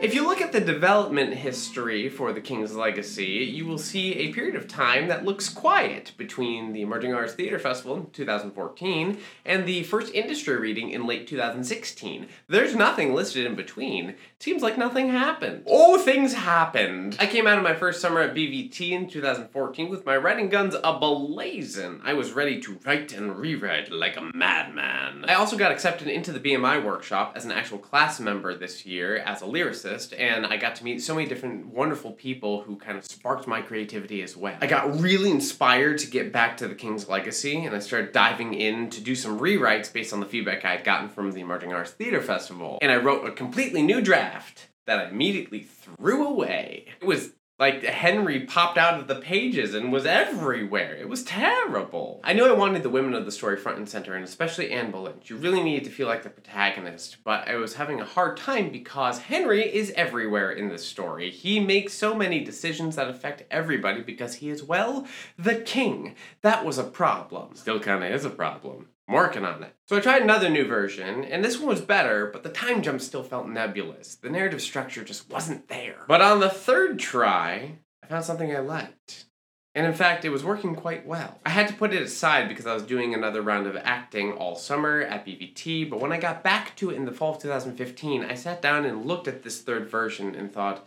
If 0.00 0.14
you 0.14 0.28
look 0.28 0.40
at 0.40 0.52
the 0.52 0.60
development 0.60 1.34
history 1.34 2.08
for 2.08 2.32
The 2.32 2.40
King's 2.40 2.72
Legacy, 2.72 3.24
you 3.24 3.66
will 3.66 3.78
see 3.78 4.14
a 4.14 4.32
period 4.32 4.54
of 4.54 4.68
time 4.68 5.08
that 5.08 5.24
looks 5.24 5.48
quiet 5.48 6.12
between 6.16 6.72
the 6.72 6.82
Emerging 6.82 7.12
Arts 7.12 7.34
Theater 7.34 7.58
Festival 7.58 7.96
in 7.96 8.10
2014 8.10 9.18
and 9.44 9.66
the 9.66 9.82
first 9.82 10.14
industry 10.14 10.56
reading 10.56 10.90
in 10.90 11.04
late 11.04 11.26
2016. 11.26 12.28
There's 12.46 12.76
nothing 12.76 13.12
listed 13.12 13.44
in 13.44 13.56
between. 13.56 14.14
Seems 14.38 14.62
like 14.62 14.78
nothing 14.78 15.08
happened. 15.08 15.64
Oh, 15.66 15.98
things 15.98 16.32
happened! 16.32 17.16
I 17.18 17.26
came 17.26 17.48
out 17.48 17.58
of 17.58 17.64
my 17.64 17.74
first 17.74 18.00
summer 18.00 18.20
at 18.20 18.36
BVT 18.36 18.92
in 18.92 19.08
2014 19.08 19.88
with 19.88 20.06
my 20.06 20.16
writing 20.16 20.48
guns 20.48 20.76
ablazing. 20.76 22.02
I 22.04 22.12
was 22.12 22.30
ready 22.30 22.60
to 22.60 22.78
write 22.86 23.12
and 23.12 23.36
rewrite 23.36 23.90
like 23.90 24.16
a 24.16 24.30
madman. 24.32 25.24
I 25.26 25.34
also 25.34 25.56
got 25.56 25.72
accepted 25.72 26.06
into 26.06 26.30
the 26.30 26.38
BMI 26.38 26.84
workshop 26.84 27.32
as 27.34 27.44
an 27.44 27.50
actual 27.50 27.78
class 27.78 28.20
member 28.20 28.54
this 28.54 28.86
year 28.86 29.16
as 29.16 29.42
a 29.42 29.46
lyricist 29.46 29.87
and 30.16 30.46
I 30.46 30.56
got 30.56 30.76
to 30.76 30.84
meet 30.84 31.02
so 31.02 31.14
many 31.14 31.28
different 31.28 31.66
wonderful 31.66 32.12
people 32.12 32.62
who 32.62 32.76
kind 32.76 32.98
of 32.98 33.04
sparked 33.04 33.46
my 33.46 33.62
creativity 33.62 34.22
as 34.22 34.36
well. 34.36 34.56
I 34.60 34.66
got 34.66 35.00
really 35.00 35.30
inspired 35.30 35.98
to 35.98 36.10
get 36.10 36.32
back 36.32 36.56
to 36.58 36.68
the 36.68 36.74
King's 36.74 37.08
Legacy, 37.08 37.64
and 37.64 37.74
I 37.74 37.78
started 37.78 38.12
diving 38.12 38.54
in 38.54 38.90
to 38.90 39.00
do 39.00 39.14
some 39.14 39.38
rewrites 39.38 39.92
based 39.92 40.12
on 40.12 40.20
the 40.20 40.26
feedback 40.26 40.64
I 40.64 40.72
had 40.72 40.84
gotten 40.84 41.08
from 41.08 41.32
the 41.32 41.40
Emerging 41.40 41.72
Arts 41.72 41.90
Theater 41.92 42.20
Festival. 42.20 42.78
And 42.82 42.92
I 42.92 42.96
wrote 42.96 43.26
a 43.26 43.32
completely 43.32 43.82
new 43.82 44.00
draft 44.00 44.68
that 44.86 44.98
I 44.98 45.08
immediately 45.10 45.60
threw 45.60 46.26
away. 46.26 46.86
It 47.00 47.06
was 47.06 47.30
Like 47.58 47.82
Henry 47.82 48.40
popped 48.40 48.78
out 48.78 49.00
of 49.00 49.08
the 49.08 49.16
pages 49.16 49.74
and 49.74 49.90
was 49.90 50.06
everywhere. 50.06 50.94
It 50.94 51.08
was 51.08 51.24
terrible. 51.24 52.20
I 52.22 52.32
knew 52.32 52.46
I 52.46 52.52
wanted 52.52 52.84
the 52.84 52.88
women 52.88 53.14
of 53.14 53.24
the 53.24 53.32
story 53.32 53.56
front 53.56 53.78
and 53.78 53.88
center, 53.88 54.14
and 54.14 54.24
especially 54.24 54.70
Anne 54.70 54.92
Boleyn. 54.92 55.14
You 55.24 55.36
really 55.36 55.60
needed 55.60 55.84
to 55.84 55.90
feel 55.90 56.06
like 56.06 56.22
the 56.22 56.30
protagonist, 56.30 57.16
but 57.24 57.48
I 57.48 57.56
was 57.56 57.74
having 57.74 58.00
a 58.00 58.04
hard 58.04 58.36
time 58.36 58.70
because 58.70 59.18
Henry 59.18 59.62
is 59.62 59.90
everywhere 59.96 60.52
in 60.52 60.68
this 60.68 60.86
story. 60.86 61.30
He 61.30 61.58
makes 61.58 61.94
so 61.94 62.14
many 62.14 62.44
decisions 62.44 62.94
that 62.94 63.08
affect 63.10 63.42
everybody 63.50 64.02
because 64.02 64.34
he 64.34 64.50
is, 64.50 64.62
well, 64.62 65.04
the 65.36 65.56
king. 65.56 66.14
That 66.42 66.64
was 66.64 66.78
a 66.78 66.84
problem. 66.84 67.56
Still 67.56 67.80
kinda 67.80 68.06
is 68.06 68.24
a 68.24 68.30
problem. 68.30 68.86
I'm 69.08 69.14
working 69.14 69.44
on 69.44 69.62
it. 69.62 69.74
So 69.86 69.96
I 69.96 70.00
tried 70.00 70.22
another 70.22 70.50
new 70.50 70.66
version, 70.66 71.24
and 71.24 71.42
this 71.42 71.58
one 71.58 71.68
was 71.68 71.80
better, 71.80 72.26
but 72.30 72.42
the 72.42 72.50
time 72.50 72.82
jump 72.82 73.00
still 73.00 73.22
felt 73.22 73.48
nebulous. 73.48 74.16
The 74.16 74.28
narrative 74.28 74.60
structure 74.60 75.02
just 75.02 75.30
wasn't 75.30 75.68
there. 75.68 76.04
But 76.06 76.20
on 76.20 76.40
the 76.40 76.50
third 76.50 76.98
try, 76.98 77.78
I 78.02 78.06
found 78.06 78.24
something 78.24 78.54
I 78.54 78.58
liked. 78.58 79.24
And 79.74 79.86
in 79.86 79.94
fact, 79.94 80.24
it 80.24 80.30
was 80.30 80.44
working 80.44 80.74
quite 80.74 81.06
well. 81.06 81.38
I 81.46 81.50
had 81.50 81.68
to 81.68 81.74
put 81.74 81.94
it 81.94 82.02
aside 82.02 82.48
because 82.48 82.66
I 82.66 82.74
was 82.74 82.82
doing 82.82 83.14
another 83.14 83.40
round 83.40 83.66
of 83.66 83.76
acting 83.76 84.32
all 84.32 84.56
summer 84.56 85.00
at 85.00 85.24
BVT, 85.24 85.88
but 85.88 86.00
when 86.00 86.12
I 86.12 86.18
got 86.18 86.42
back 86.42 86.76
to 86.76 86.90
it 86.90 86.96
in 86.96 87.04
the 87.04 87.12
fall 87.12 87.34
of 87.34 87.40
2015, 87.40 88.24
I 88.24 88.34
sat 88.34 88.60
down 88.60 88.84
and 88.84 89.06
looked 89.06 89.28
at 89.28 89.42
this 89.42 89.62
third 89.62 89.88
version 89.88 90.34
and 90.34 90.52
thought, 90.52 90.86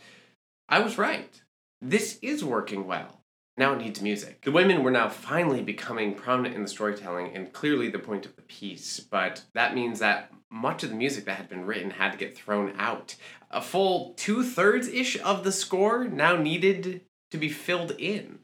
I 0.69 0.79
was 0.79 0.97
right. 0.97 1.41
This 1.81 2.19
is 2.21 2.43
working 2.43 2.85
well. 2.85 3.20
Now 3.57 3.73
it 3.73 3.79
needs 3.79 4.01
music. 4.01 4.41
The 4.43 4.51
women 4.51 4.83
were 4.83 4.91
now 4.91 5.09
finally 5.09 5.61
becoming 5.61 6.15
prominent 6.15 6.55
in 6.55 6.61
the 6.61 6.67
storytelling 6.67 7.35
and 7.35 7.51
clearly 7.51 7.89
the 7.89 7.99
point 7.99 8.25
of 8.25 8.35
the 8.35 8.41
piece, 8.43 8.99
but 8.99 9.43
that 9.53 9.75
means 9.75 9.99
that 9.99 10.31
much 10.49 10.83
of 10.83 10.89
the 10.89 10.95
music 10.95 11.25
that 11.25 11.37
had 11.37 11.49
been 11.49 11.65
written 11.65 11.91
had 11.91 12.11
to 12.11 12.17
get 12.17 12.35
thrown 12.35 12.73
out. 12.77 13.15
A 13.49 13.61
full 13.61 14.13
two 14.15 14.43
thirds 14.43 14.87
ish 14.87 15.19
of 15.21 15.43
the 15.43 15.51
score 15.51 16.05
now 16.05 16.35
needed 16.35 17.01
to 17.31 17.37
be 17.37 17.49
filled 17.49 17.91
in 17.97 18.39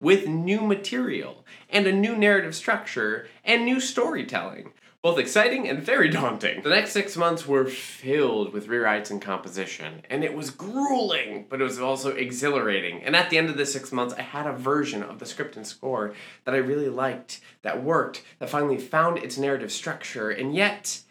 with 0.00 0.26
new 0.26 0.60
material 0.60 1.46
and 1.70 1.86
a 1.86 1.92
new 1.92 2.16
narrative 2.16 2.54
structure 2.54 3.28
and 3.44 3.64
new 3.64 3.80
storytelling 3.80 4.72
both 5.06 5.18
exciting 5.20 5.68
and 5.68 5.80
very 5.80 6.08
daunting. 6.20 6.62
The 6.62 6.70
next 6.70 6.90
six 6.90 7.16
months 7.16 7.46
were 7.46 7.66
filled 7.66 8.52
with 8.52 8.66
rewrites 8.66 9.08
and 9.08 9.22
composition, 9.22 10.02
and 10.10 10.24
it 10.24 10.34
was 10.34 10.50
grueling, 10.50 11.46
but 11.48 11.60
it 11.60 11.62
was 11.64 11.78
also 11.78 12.10
exhilarating. 12.10 13.04
And 13.04 13.14
at 13.14 13.30
the 13.30 13.38
end 13.38 13.48
of 13.48 13.56
the 13.56 13.66
six 13.66 13.92
months, 13.92 14.14
I 14.14 14.22
had 14.22 14.48
a 14.48 14.52
version 14.52 15.04
of 15.04 15.20
the 15.20 15.26
script 15.26 15.56
and 15.56 15.64
score 15.64 16.12
that 16.44 16.56
I 16.56 16.58
really 16.58 16.88
liked, 16.88 17.40
that 17.62 17.84
worked, 17.84 18.24
that 18.40 18.50
finally 18.50 18.78
found 18.78 19.18
its 19.18 19.38
narrative 19.38 19.70
structure, 19.70 20.28
and 20.28 20.56
yet 20.56 21.02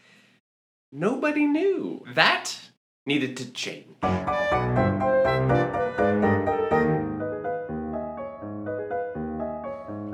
nobody 0.91 1.45
knew. 1.45 2.03
That 2.15 2.53
needed 3.05 3.37
to 3.37 3.49
change. 3.49 3.95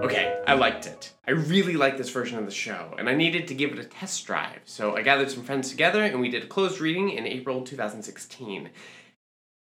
Okay, 0.03 0.39
I 0.45 0.53
liked 0.53 0.85
it. 0.85 1.10
I 1.31 1.33
really 1.33 1.77
liked 1.77 1.97
this 1.97 2.09
version 2.09 2.37
of 2.37 2.45
the 2.45 2.51
show, 2.51 2.93
and 2.97 3.07
I 3.07 3.15
needed 3.15 3.47
to 3.47 3.53
give 3.53 3.71
it 3.71 3.79
a 3.79 3.85
test 3.85 4.27
drive. 4.27 4.59
So 4.65 4.97
I 4.97 5.01
gathered 5.01 5.31
some 5.31 5.43
friends 5.43 5.69
together 5.69 6.03
and 6.03 6.19
we 6.19 6.27
did 6.27 6.43
a 6.43 6.47
closed 6.47 6.81
reading 6.81 7.09
in 7.09 7.25
April 7.25 7.61
2016. 7.61 8.69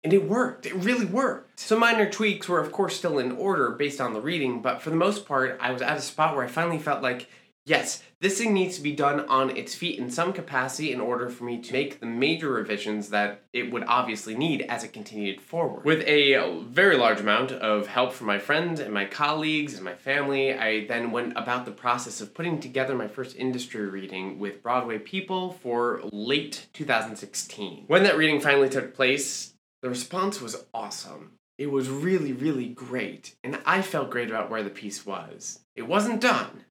And 0.02 0.12
it 0.14 0.26
worked. 0.26 0.64
It 0.64 0.72
really 0.76 1.04
worked. 1.04 1.60
Some 1.60 1.80
minor 1.80 2.08
tweaks 2.08 2.48
were, 2.48 2.58
of 2.58 2.72
course, 2.72 2.96
still 2.96 3.18
in 3.18 3.32
order 3.32 3.72
based 3.72 4.00
on 4.00 4.14
the 4.14 4.20
reading, 4.22 4.62
but 4.62 4.80
for 4.80 4.88
the 4.88 4.96
most 4.96 5.26
part, 5.26 5.58
I 5.60 5.70
was 5.70 5.82
at 5.82 5.98
a 5.98 6.00
spot 6.00 6.34
where 6.34 6.44
I 6.44 6.48
finally 6.48 6.78
felt 6.78 7.02
like 7.02 7.28
Yes, 7.68 8.02
this 8.20 8.38
thing 8.38 8.54
needs 8.54 8.76
to 8.76 8.82
be 8.82 8.92
done 8.92 9.20
on 9.28 9.54
its 9.54 9.74
feet 9.74 9.98
in 9.98 10.08
some 10.08 10.32
capacity 10.32 10.90
in 10.90 11.02
order 11.02 11.28
for 11.28 11.44
me 11.44 11.60
to 11.60 11.72
make 11.74 12.00
the 12.00 12.06
major 12.06 12.50
revisions 12.50 13.10
that 13.10 13.42
it 13.52 13.70
would 13.70 13.84
obviously 13.86 14.34
need 14.34 14.62
as 14.62 14.84
it 14.84 14.94
continued 14.94 15.38
forward. 15.38 15.84
With 15.84 16.00
a 16.06 16.62
very 16.62 16.96
large 16.96 17.20
amount 17.20 17.52
of 17.52 17.86
help 17.86 18.14
from 18.14 18.26
my 18.26 18.38
friends 18.38 18.80
and 18.80 18.94
my 18.94 19.04
colleagues 19.04 19.74
and 19.74 19.84
my 19.84 19.94
family, 19.94 20.54
I 20.54 20.86
then 20.86 21.10
went 21.10 21.34
about 21.36 21.66
the 21.66 21.70
process 21.70 22.22
of 22.22 22.32
putting 22.32 22.58
together 22.58 22.94
my 22.94 23.06
first 23.06 23.36
industry 23.36 23.86
reading 23.86 24.38
with 24.38 24.62
Broadway 24.62 24.98
people 24.98 25.52
for 25.52 26.00
late 26.10 26.68
2016. 26.72 27.84
When 27.86 28.02
that 28.04 28.16
reading 28.16 28.40
finally 28.40 28.70
took 28.70 28.94
place, 28.94 29.52
the 29.82 29.90
response 29.90 30.40
was 30.40 30.64
awesome. 30.72 31.32
It 31.58 31.70
was 31.70 31.90
really, 31.90 32.32
really 32.32 32.68
great, 32.68 33.34
and 33.44 33.60
I 33.66 33.82
felt 33.82 34.10
great 34.10 34.30
about 34.30 34.48
where 34.48 34.62
the 34.62 34.70
piece 34.70 35.04
was. 35.04 35.58
It 35.74 35.88
wasn't 35.88 36.20
done, 36.20 36.64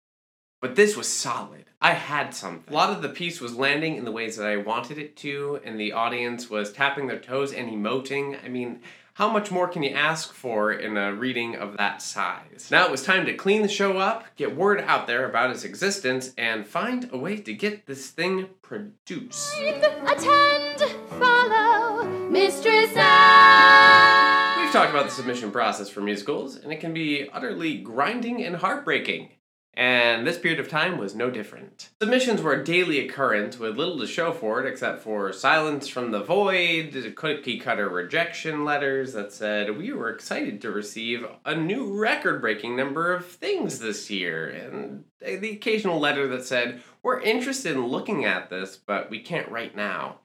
but 0.61 0.75
this 0.75 0.95
was 0.95 1.07
solid. 1.07 1.65
I 1.81 1.91
had 1.91 2.33
something. 2.33 2.73
A 2.73 2.75
lot 2.75 2.89
of 2.89 3.01
the 3.01 3.09
piece 3.09 3.39
was 3.39 3.55
landing 3.55 3.95
in 3.95 4.05
the 4.05 4.11
ways 4.11 4.37
that 4.37 4.47
I 4.47 4.57
wanted 4.57 4.97
it 4.97 5.15
to, 5.17 5.59
and 5.63 5.79
the 5.79 5.91
audience 5.91 6.49
was 6.49 6.71
tapping 6.71 7.07
their 7.07 7.19
toes 7.19 7.53
and 7.53 7.69
emoting. 7.69 8.43
I 8.43 8.47
mean, 8.47 8.81
how 9.15 9.29
much 9.29 9.49
more 9.49 9.67
can 9.67 9.81
you 9.81 9.91
ask 9.91 10.33
for 10.33 10.73
in 10.73 10.97
a 10.97 11.13
reading 11.13 11.55
of 11.55 11.77
that 11.77 12.01
size? 12.01 12.67
Now 12.69 12.85
it 12.85 12.91
was 12.91 13.01
time 13.01 13.25
to 13.27 13.33
clean 13.33 13.61
the 13.61 13.69
show 13.69 13.97
up, 13.97 14.25
get 14.35 14.57
word 14.57 14.81
out 14.81 15.07
there 15.07 15.29
about 15.29 15.51
its 15.51 15.63
existence, 15.63 16.33
and 16.37 16.67
find 16.67 17.09
a 17.13 17.17
way 17.17 17.37
to 17.37 17.53
get 17.53 17.85
this 17.85 18.09
thing 18.09 18.47
produced. 18.61 19.55
Attend, 19.57 20.81
follow, 21.11 22.03
Mistress 22.29 22.91
Anne. 22.95 24.61
We've 24.61 24.73
talked 24.73 24.91
about 24.91 25.05
the 25.05 25.11
submission 25.11 25.49
process 25.49 25.87
for 25.87 26.01
musicals, 26.01 26.57
and 26.57 26.73
it 26.73 26.81
can 26.81 26.93
be 26.93 27.29
utterly 27.31 27.77
grinding 27.77 28.43
and 28.43 28.57
heartbreaking. 28.57 29.29
And 29.77 30.25
this 30.25 30.37
period 30.37 30.59
of 30.59 30.69
time 30.69 30.97
was 30.97 31.15
no 31.15 31.29
different. 31.29 31.89
Submissions 32.01 32.41
were 32.41 32.53
a 32.53 32.63
daily 32.63 33.05
occurrence 33.05 33.59
with 33.59 33.77
little 33.77 33.99
to 33.99 34.07
show 34.07 34.31
for 34.31 34.63
it 34.63 34.69
except 34.69 35.01
for 35.01 35.33
silence 35.33 35.87
from 35.87 36.11
the 36.11 36.23
void, 36.23 37.13
cookie 37.15 37.59
cutter 37.59 37.89
rejection 37.89 38.63
letters 38.63 39.13
that 39.13 39.33
said, 39.33 39.77
We 39.77 39.91
were 39.91 40.09
excited 40.09 40.61
to 40.61 40.71
receive 40.71 41.25
a 41.43 41.55
new 41.55 41.99
record 41.99 42.39
breaking 42.39 42.77
number 42.77 43.13
of 43.13 43.25
things 43.25 43.79
this 43.79 44.09
year, 44.09 44.47
and 44.47 45.03
the 45.19 45.51
occasional 45.51 45.99
letter 45.99 46.27
that 46.29 46.45
said, 46.45 46.81
We're 47.03 47.19
interested 47.19 47.75
in 47.75 47.87
looking 47.87 48.23
at 48.23 48.49
this, 48.49 48.77
but 48.77 49.09
we 49.09 49.19
can't 49.19 49.51
right 49.51 49.75
now. 49.75 50.19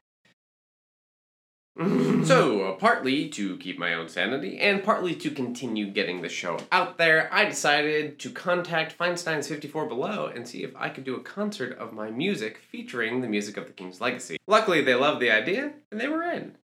so, 2.25 2.63
uh, 2.63 2.71
partly 2.73 3.29
to 3.29 3.57
keep 3.57 3.79
my 3.79 3.93
own 3.93 4.09
sanity 4.09 4.59
and 4.59 4.83
partly 4.83 5.15
to 5.15 5.31
continue 5.31 5.89
getting 5.89 6.21
the 6.21 6.27
show 6.29 6.59
out 6.71 6.97
there, 6.97 7.33
I 7.33 7.45
decided 7.45 8.19
to 8.19 8.29
contact 8.29 8.97
Feinstein's 8.97 9.47
54 9.47 9.87
Below 9.87 10.27
and 10.27 10.47
see 10.47 10.63
if 10.63 10.75
I 10.75 10.89
could 10.89 11.05
do 11.05 11.15
a 11.15 11.21
concert 11.21 11.77
of 11.77 11.93
my 11.93 12.11
music 12.11 12.57
featuring 12.69 13.21
the 13.21 13.29
music 13.29 13.55
of 13.55 13.67
the 13.67 13.73
King's 13.73 14.01
Legacy. 14.01 14.37
Luckily, 14.47 14.81
they 14.81 14.95
loved 14.95 15.21
the 15.21 15.31
idea 15.31 15.71
and 15.91 15.99
they 15.99 16.09
were 16.09 16.23
in. 16.23 16.57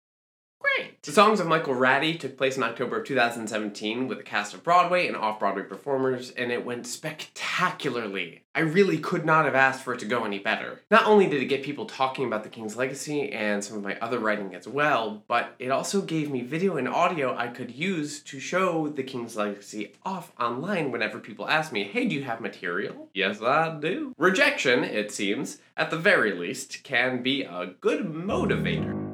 Great. 0.59 1.03
The 1.03 1.11
Songs 1.11 1.39
of 1.39 1.47
Michael 1.47 1.75
Radi 1.75 2.19
took 2.19 2.37
place 2.37 2.57
in 2.57 2.63
October 2.63 2.99
of 2.99 3.05
2017 3.05 4.07
with 4.07 4.19
a 4.19 4.23
cast 4.23 4.53
of 4.53 4.63
Broadway 4.63 5.07
and 5.07 5.15
off 5.15 5.39
Broadway 5.39 5.63
performers, 5.63 6.31
and 6.31 6.51
it 6.51 6.65
went 6.65 6.87
spectacularly. 6.87 8.43
I 8.55 8.61
really 8.61 8.97
could 8.97 9.23
not 9.23 9.45
have 9.45 9.55
asked 9.55 9.83
for 9.83 9.93
it 9.93 9.99
to 9.99 10.05
go 10.05 10.25
any 10.25 10.39
better. 10.39 10.81
Not 10.89 11.05
only 11.05 11.27
did 11.27 11.41
it 11.41 11.45
get 11.45 11.63
people 11.63 11.85
talking 11.85 12.25
about 12.25 12.43
the 12.43 12.49
King's 12.49 12.75
Legacy 12.75 13.31
and 13.31 13.63
some 13.63 13.77
of 13.77 13.83
my 13.83 13.97
other 13.99 14.19
writing 14.19 14.55
as 14.55 14.67
well, 14.67 15.23
but 15.27 15.55
it 15.59 15.69
also 15.69 16.01
gave 16.01 16.31
me 16.31 16.41
video 16.41 16.77
and 16.77 16.87
audio 16.87 17.37
I 17.37 17.49
could 17.49 17.71
use 17.71 18.21
to 18.23 18.39
show 18.39 18.87
the 18.87 19.03
King's 19.03 19.37
Legacy 19.37 19.93
off 20.03 20.31
online 20.39 20.91
whenever 20.91 21.19
people 21.19 21.47
ask 21.47 21.71
me, 21.71 21.83
hey, 21.83 22.07
do 22.07 22.15
you 22.15 22.23
have 22.23 22.41
material? 22.41 23.09
Yes, 23.13 23.41
I 23.41 23.77
do. 23.79 24.13
Rejection, 24.17 24.83
it 24.83 25.11
seems, 25.11 25.59
at 25.77 25.91
the 25.91 25.97
very 25.97 26.33
least, 26.33 26.83
can 26.83 27.21
be 27.21 27.43
a 27.43 27.75
good 27.79 28.05
motivator. 28.05 29.06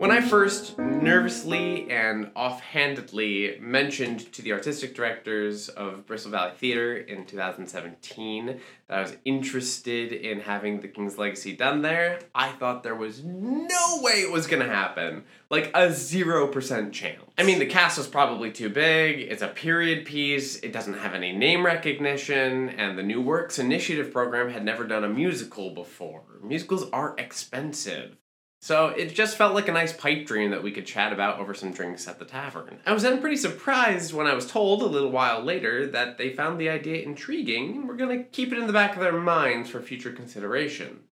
When 0.00 0.10
I 0.10 0.22
first 0.22 0.78
nervously 0.78 1.90
and 1.90 2.30
offhandedly 2.34 3.58
mentioned 3.60 4.32
to 4.32 4.40
the 4.40 4.54
artistic 4.54 4.94
directors 4.94 5.68
of 5.68 6.06
Bristol 6.06 6.30
Valley 6.30 6.52
Theatre 6.56 6.96
in 6.96 7.26
2017 7.26 8.46
that 8.88 8.98
I 8.98 9.02
was 9.02 9.18
interested 9.26 10.14
in 10.14 10.40
having 10.40 10.80
The 10.80 10.88
King's 10.88 11.18
Legacy 11.18 11.54
done 11.54 11.82
there, 11.82 12.18
I 12.34 12.48
thought 12.48 12.82
there 12.82 12.94
was 12.94 13.22
no 13.22 14.00
way 14.00 14.22
it 14.22 14.32
was 14.32 14.46
gonna 14.46 14.66
happen. 14.66 15.24
Like 15.50 15.66
a 15.74 15.88
0% 15.88 16.92
chance. 16.92 17.20
I 17.36 17.42
mean, 17.42 17.58
the 17.58 17.66
cast 17.66 17.98
was 17.98 18.06
probably 18.06 18.50
too 18.50 18.70
big, 18.70 19.20
it's 19.20 19.42
a 19.42 19.48
period 19.48 20.06
piece, 20.06 20.60
it 20.60 20.72
doesn't 20.72 20.94
have 20.94 21.12
any 21.12 21.32
name 21.32 21.66
recognition, 21.66 22.70
and 22.70 22.96
the 22.96 23.02
New 23.02 23.20
Works 23.20 23.58
Initiative 23.58 24.14
program 24.14 24.48
had 24.48 24.64
never 24.64 24.86
done 24.86 25.04
a 25.04 25.10
musical 25.10 25.74
before. 25.74 26.22
Musicals 26.42 26.88
are 26.90 27.14
expensive. 27.18 28.16
So 28.62 28.88
it 28.88 29.14
just 29.14 29.38
felt 29.38 29.54
like 29.54 29.68
a 29.68 29.72
nice 29.72 29.92
pipe 29.94 30.26
dream 30.26 30.50
that 30.50 30.62
we 30.62 30.70
could 30.70 30.84
chat 30.84 31.14
about 31.14 31.40
over 31.40 31.54
some 31.54 31.72
drinks 31.72 32.06
at 32.06 32.18
the 32.18 32.26
tavern. 32.26 32.78
I 32.84 32.92
was 32.92 33.02
then 33.02 33.20
pretty 33.20 33.36
surprised 33.36 34.12
when 34.12 34.26
I 34.26 34.34
was 34.34 34.46
told 34.46 34.82
a 34.82 34.86
little 34.86 35.10
while 35.10 35.42
later 35.42 35.86
that 35.86 36.18
they 36.18 36.34
found 36.34 36.60
the 36.60 36.68
idea 36.68 37.02
intriguing 37.02 37.76
and 37.76 37.88
were 37.88 37.96
gonna 37.96 38.22
keep 38.24 38.52
it 38.52 38.58
in 38.58 38.66
the 38.66 38.72
back 38.72 38.94
of 38.94 39.00
their 39.00 39.12
minds 39.12 39.70
for 39.70 39.80
future 39.80 40.12
consideration. 40.12 41.04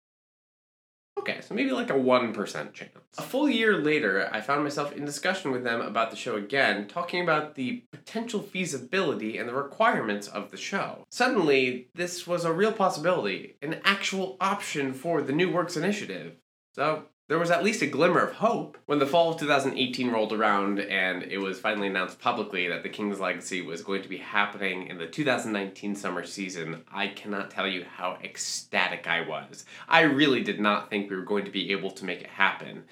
Okay, 1.19 1.41
so 1.41 1.55
maybe 1.55 1.73
like 1.73 1.91
a 1.91 1.95
1% 1.95 2.75
chance. 2.75 2.93
A 3.17 3.23
full 3.23 3.49
year 3.49 3.79
later, 3.79 4.29
I 4.31 4.41
found 4.41 4.63
myself 4.63 4.93
in 4.93 5.05
discussion 5.05 5.51
with 5.51 5.65
them 5.65 5.81
about 5.81 6.11
the 6.11 6.17
show 6.17 6.37
again, 6.37 6.87
talking 6.87 7.23
about 7.23 7.55
the 7.55 7.83
potential 7.91 8.41
feasibility 8.41 9.37
and 9.37 9.49
the 9.49 9.55
requirements 9.55 10.29
of 10.29 10.51
the 10.51 10.57
show. 10.57 11.05
Suddenly, 11.11 11.89
this 11.95 12.27
was 12.27 12.45
a 12.45 12.53
real 12.53 12.73
possibility, 12.73 13.57
an 13.63 13.81
actual 13.85 14.37
option 14.41 14.93
for 14.93 15.21
the 15.23 15.33
New 15.33 15.51
Works 15.51 15.77
Initiative. 15.77 16.37
So, 16.75 17.07
there 17.29 17.39
was 17.39 17.51
at 17.51 17.63
least 17.63 17.83
a 17.83 17.87
glimmer 17.87 18.21
of 18.21 18.37
hope. 18.37 18.79
When 18.87 18.99
the 18.99 19.07
fall 19.07 19.33
of 19.33 19.39
2018 19.39 20.11
rolled 20.11 20.33
around 20.33 20.81
and 20.81 21.23
it 21.23 21.39
was 21.39 21.61
finally 21.61 21.87
announced 21.87 22.19
publicly 22.19 22.69
that 22.69 22.83
The 22.83 22.89
King's 22.89 23.21
Legacy 23.21 23.61
was 23.61 23.83
going 23.83 24.03
to 24.03 24.09
be 24.09 24.17
happening 24.17 24.87
in 24.87 24.97
the 24.97 25.07
2019 25.07 25.95
summer 25.95 26.25
season, 26.25 26.85
I 26.91 27.09
cannot 27.09 27.51
tell 27.51 27.69
you 27.69 27.85
how 27.85 28.17
ecstatic 28.25 29.07
I 29.07 29.29
was. 29.29 29.67
I 29.89 30.01
really 30.01 30.43
did 30.43 30.59
not 30.59 30.89
think 30.89 31.11
we 31.11 31.17
were 31.17 31.23
going 31.23 31.45
to 31.45 31.51
be 31.51 31.71
able 31.71 31.91
to 31.93 32.05
make 32.07 32.23
it 32.23 32.31
happen. 32.31 32.85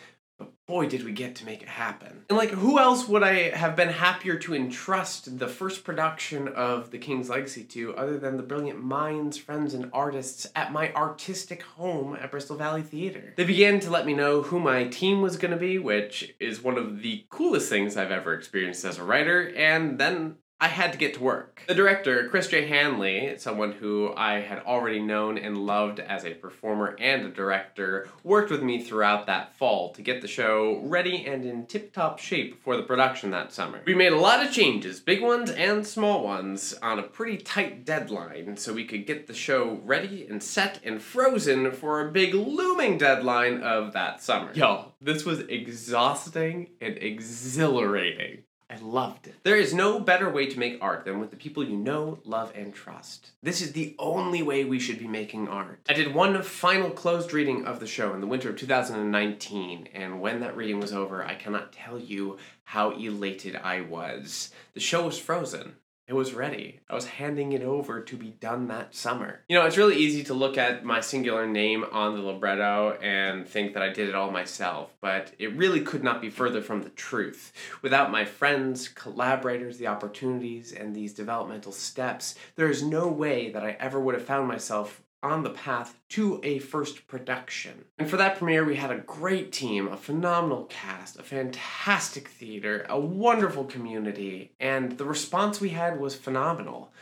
Boy, 0.66 0.88
did 0.88 1.04
we 1.04 1.12
get 1.12 1.36
to 1.36 1.44
make 1.44 1.62
it 1.62 1.68
happen. 1.68 2.24
And 2.28 2.36
like, 2.36 2.50
who 2.50 2.80
else 2.80 3.06
would 3.06 3.22
I 3.22 3.50
have 3.50 3.76
been 3.76 3.88
happier 3.88 4.36
to 4.38 4.54
entrust 4.54 5.38
the 5.38 5.46
first 5.46 5.84
production 5.84 6.48
of 6.48 6.90
The 6.90 6.98
King's 6.98 7.30
Legacy 7.30 7.62
to 7.64 7.94
other 7.94 8.18
than 8.18 8.36
the 8.36 8.42
brilliant 8.42 8.82
minds, 8.82 9.36
friends, 9.36 9.74
and 9.74 9.88
artists 9.92 10.44
at 10.56 10.72
my 10.72 10.92
artistic 10.94 11.62
home 11.62 12.16
at 12.20 12.32
Bristol 12.32 12.56
Valley 12.56 12.82
Theatre? 12.82 13.32
They 13.36 13.44
began 13.44 13.78
to 13.78 13.90
let 13.90 14.06
me 14.06 14.12
know 14.12 14.42
who 14.42 14.58
my 14.58 14.88
team 14.88 15.22
was 15.22 15.36
going 15.36 15.52
to 15.52 15.56
be, 15.56 15.78
which 15.78 16.34
is 16.40 16.64
one 16.64 16.78
of 16.78 17.00
the 17.00 17.26
coolest 17.30 17.68
things 17.68 17.96
I've 17.96 18.10
ever 18.10 18.34
experienced 18.34 18.84
as 18.84 18.98
a 18.98 19.04
writer, 19.04 19.52
and 19.56 20.00
then 20.00 20.34
I 20.58 20.68
had 20.68 20.92
to 20.92 20.98
get 20.98 21.12
to 21.14 21.22
work. 21.22 21.62
The 21.68 21.74
director, 21.74 22.28
Chris 22.30 22.48
J. 22.48 22.66
Hanley, 22.66 23.34
someone 23.36 23.72
who 23.72 24.14
I 24.16 24.40
had 24.40 24.60
already 24.60 25.00
known 25.00 25.36
and 25.36 25.58
loved 25.58 26.00
as 26.00 26.24
a 26.24 26.32
performer 26.32 26.96
and 26.98 27.26
a 27.26 27.28
director, 27.28 28.08
worked 28.24 28.50
with 28.50 28.62
me 28.62 28.82
throughout 28.82 29.26
that 29.26 29.54
fall 29.58 29.92
to 29.92 30.00
get 30.00 30.22
the 30.22 30.28
show 30.28 30.80
ready 30.82 31.26
and 31.26 31.44
in 31.44 31.66
tip 31.66 31.92
top 31.92 32.18
shape 32.18 32.62
for 32.62 32.74
the 32.74 32.82
production 32.82 33.32
that 33.32 33.52
summer. 33.52 33.82
We 33.84 33.94
made 33.94 34.14
a 34.14 34.18
lot 34.18 34.44
of 34.46 34.50
changes, 34.50 34.98
big 34.98 35.22
ones 35.22 35.50
and 35.50 35.86
small 35.86 36.24
ones, 36.24 36.72
on 36.80 36.98
a 36.98 37.02
pretty 37.02 37.36
tight 37.36 37.84
deadline 37.84 38.56
so 38.56 38.72
we 38.72 38.86
could 38.86 39.06
get 39.06 39.26
the 39.26 39.34
show 39.34 39.78
ready 39.84 40.26
and 40.26 40.42
set 40.42 40.80
and 40.82 41.02
frozen 41.02 41.70
for 41.70 42.00
a 42.00 42.10
big 42.10 42.32
looming 42.32 42.96
deadline 42.96 43.62
of 43.62 43.92
that 43.92 44.22
summer. 44.22 44.52
Yo, 44.54 44.94
this 45.02 45.26
was 45.26 45.40
exhausting 45.40 46.70
and 46.80 46.96
exhilarating. 46.96 48.44
I 48.68 48.76
loved 48.78 49.28
it. 49.28 49.36
There 49.44 49.56
is 49.56 49.72
no 49.72 50.00
better 50.00 50.28
way 50.28 50.46
to 50.46 50.58
make 50.58 50.78
art 50.80 51.04
than 51.04 51.20
with 51.20 51.30
the 51.30 51.36
people 51.36 51.62
you 51.62 51.76
know, 51.76 52.18
love, 52.24 52.52
and 52.54 52.74
trust. 52.74 53.30
This 53.40 53.60
is 53.60 53.72
the 53.72 53.94
only 53.98 54.42
way 54.42 54.64
we 54.64 54.80
should 54.80 54.98
be 54.98 55.06
making 55.06 55.46
art. 55.46 55.80
I 55.88 55.92
did 55.92 56.12
one 56.12 56.42
final 56.42 56.90
closed 56.90 57.32
reading 57.32 57.64
of 57.64 57.78
the 57.78 57.86
show 57.86 58.12
in 58.12 58.20
the 58.20 58.26
winter 58.26 58.50
of 58.50 58.56
2019, 58.56 59.88
and 59.94 60.20
when 60.20 60.40
that 60.40 60.56
reading 60.56 60.80
was 60.80 60.92
over, 60.92 61.24
I 61.24 61.36
cannot 61.36 61.72
tell 61.72 61.98
you 61.98 62.38
how 62.64 62.90
elated 62.90 63.54
I 63.54 63.82
was. 63.82 64.50
The 64.74 64.80
show 64.80 65.06
was 65.06 65.18
frozen. 65.18 65.76
It 66.08 66.14
was 66.14 66.34
ready. 66.34 66.78
I 66.88 66.94
was 66.94 67.06
handing 67.06 67.50
it 67.50 67.62
over 67.62 68.00
to 68.00 68.16
be 68.16 68.30
done 68.30 68.68
that 68.68 68.94
summer. 68.94 69.40
You 69.48 69.58
know, 69.58 69.66
it's 69.66 69.76
really 69.76 69.96
easy 69.96 70.22
to 70.24 70.34
look 70.34 70.56
at 70.56 70.84
my 70.84 71.00
singular 71.00 71.48
name 71.48 71.84
on 71.90 72.14
the 72.14 72.22
libretto 72.22 72.96
and 73.02 73.48
think 73.48 73.74
that 73.74 73.82
I 73.82 73.88
did 73.88 74.08
it 74.08 74.14
all 74.14 74.30
myself, 74.30 74.94
but 75.00 75.32
it 75.40 75.56
really 75.56 75.80
could 75.80 76.04
not 76.04 76.20
be 76.20 76.30
further 76.30 76.62
from 76.62 76.82
the 76.82 76.90
truth. 76.90 77.52
Without 77.82 78.12
my 78.12 78.24
friends, 78.24 78.86
collaborators, 78.86 79.78
the 79.78 79.88
opportunities, 79.88 80.72
and 80.72 80.94
these 80.94 81.12
developmental 81.12 81.72
steps, 81.72 82.36
there 82.54 82.70
is 82.70 82.84
no 82.84 83.08
way 83.08 83.50
that 83.50 83.64
I 83.64 83.76
ever 83.80 83.98
would 83.98 84.14
have 84.14 84.24
found 84.24 84.46
myself 84.46 85.02
on 85.22 85.42
the 85.42 85.50
path 85.50 85.98
to 86.10 86.40
a 86.42 86.58
first 86.58 87.06
production. 87.06 87.84
And 87.98 88.08
for 88.08 88.16
that 88.16 88.38
premiere, 88.38 88.64
we 88.64 88.76
had 88.76 88.90
a 88.90 88.98
great 88.98 89.52
team, 89.52 89.88
a 89.88 89.96
phenomenal 89.96 90.64
cast, 90.64 91.18
a 91.18 91.22
fantastic 91.22 92.28
theater, 92.28 92.86
a 92.88 92.98
wonderful 92.98 93.64
community, 93.64 94.52
and 94.60 94.92
the 94.98 95.04
response 95.04 95.60
we 95.60 95.70
had 95.70 95.98
was 95.98 96.14
phenomenal. 96.14 96.92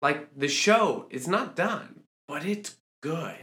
Like, 0.00 0.28
the 0.36 0.48
show 0.48 1.06
is 1.10 1.28
not 1.28 1.56
done, 1.56 2.00
but 2.28 2.44
it's 2.44 2.76
good. 3.02 3.36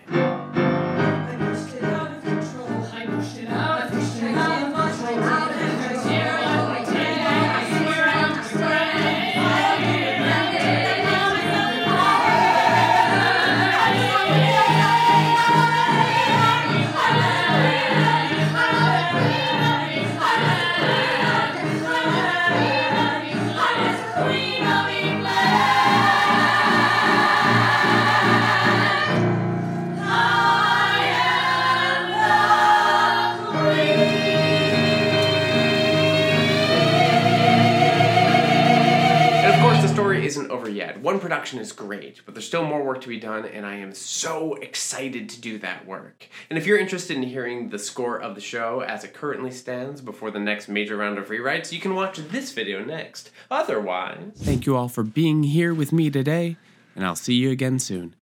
Production 41.31 41.59
is 41.59 41.71
great, 41.71 42.19
but 42.25 42.35
there's 42.35 42.45
still 42.45 42.65
more 42.65 42.83
work 42.83 42.99
to 42.99 43.07
be 43.07 43.17
done, 43.17 43.45
and 43.45 43.65
I 43.65 43.77
am 43.77 43.93
so 43.93 44.55
excited 44.55 45.29
to 45.29 45.39
do 45.39 45.57
that 45.59 45.87
work. 45.87 46.27
And 46.49 46.59
if 46.59 46.65
you're 46.65 46.77
interested 46.77 47.15
in 47.15 47.23
hearing 47.23 47.69
the 47.69 47.79
score 47.79 48.19
of 48.19 48.35
the 48.35 48.41
show 48.41 48.81
as 48.81 49.05
it 49.05 49.13
currently 49.13 49.49
stands 49.49 50.01
before 50.01 50.29
the 50.29 50.41
next 50.41 50.67
major 50.67 50.97
round 50.97 51.17
of 51.17 51.29
rewrites, 51.29 51.71
you 51.71 51.79
can 51.79 51.95
watch 51.95 52.17
this 52.17 52.51
video 52.51 52.83
next. 52.83 53.31
Otherwise, 53.49 54.33
Thank 54.35 54.65
you 54.65 54.75
all 54.75 54.89
for 54.89 55.03
being 55.03 55.43
here 55.43 55.73
with 55.73 55.93
me 55.93 56.09
today, 56.09 56.57
and 56.97 57.05
I'll 57.05 57.15
see 57.15 57.35
you 57.35 57.49
again 57.49 57.79
soon. 57.79 58.17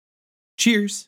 Cheers! 0.57 1.07